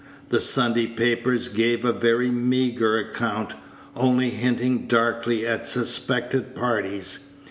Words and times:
The 0.29 0.39
Sunday 0.39 0.87
papers 0.87 1.47
gave 1.47 1.85
a 1.85 1.93
very 1.93 2.31
meagre 2.31 2.97
account, 2.97 3.53
only 3.95 4.31
hinting 4.31 4.87
darkly 4.87 5.45
at 5.45 5.67
suspected 5.67 6.55
parties. 6.55 7.19